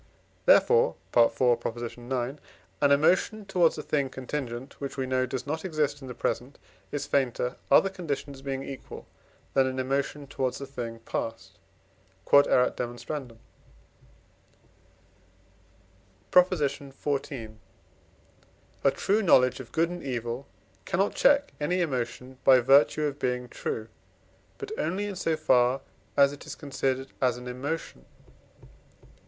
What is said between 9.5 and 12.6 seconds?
than an emotion towards a thing past. Q.E.D.